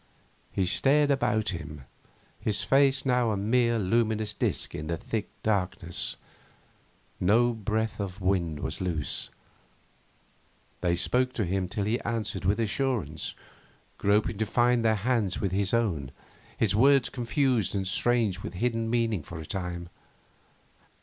He 0.51 0.65
stared 0.65 1.11
about 1.11 1.49
him, 1.49 1.83
his 2.39 2.63
face 2.63 3.05
now 3.05 3.29
a 3.29 3.37
mere 3.37 3.77
luminous 3.77 4.33
disc 4.33 4.73
in 4.73 4.87
the 4.87 4.97
thick 4.97 5.29
darkness. 5.43 6.15
No 7.19 7.53
breath 7.53 7.99
of 7.99 8.19
wind 8.19 8.61
was 8.61 8.81
loose. 8.81 9.29
They 10.81 10.95
spoke 10.95 11.33
to 11.33 11.45
him 11.45 11.67
till 11.67 11.83
he 11.85 11.99
answered 12.01 12.45
with 12.45 12.59
assurance, 12.59 13.35
groping 13.99 14.39
to 14.39 14.45
find 14.47 14.83
their 14.83 14.95
hands 14.95 15.39
with 15.39 15.51
his 15.51 15.71
own, 15.71 16.09
his 16.57 16.75
words 16.75 17.07
confused 17.09 17.75
and 17.75 17.87
strange 17.87 18.41
with 18.41 18.55
hidden 18.55 18.89
meaning 18.89 19.21
for 19.21 19.37
a 19.39 19.45
time. 19.45 19.87